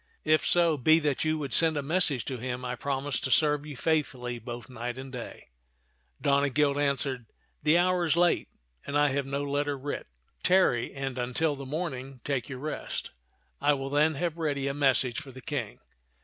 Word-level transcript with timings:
If 0.23 0.43
so 0.43 0.77
be 0.77 0.97
that 0.97 1.23
you 1.23 1.37
would 1.37 1.53
send 1.53 1.77
a 1.77 1.83
message 1.83 2.25
to 2.25 2.39
him, 2.39 2.65
I 2.65 2.75
promise 2.75 3.19
to 3.19 3.29
serve 3.29 3.67
you 3.67 3.77
faithfully 3.77 4.39
both 4.39 4.67
night 4.67 4.97
and 4.97 5.11
day." 5.11 5.49
Donegild 6.19 6.75
answered," 6.75 7.27
The 7.61 7.77
hour 7.77 8.03
is 8.03 8.17
late, 8.17 8.49
and 8.87 8.97
I 8.97 9.09
have 9.09 9.27
no 9.27 9.43
letter 9.43 9.77
writ. 9.77 10.07
Tarry, 10.41 10.91
and 10.91 11.19
until 11.19 11.55
the 11.55 11.67
morning 11.67 12.19
take 12.23 12.49
your 12.49 12.57
rest. 12.57 13.11
I 13.61 13.73
will 13.73 13.91
then 13.91 14.15
have 14.15 14.37
ready 14.37 14.67
a 14.67 14.73
message 14.73 15.21
for 15.21 15.31
the 15.31 15.39
King." 15.39 15.77